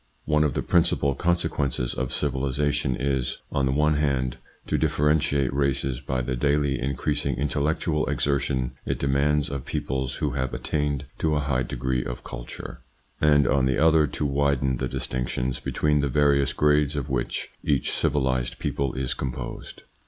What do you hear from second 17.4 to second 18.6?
each civilised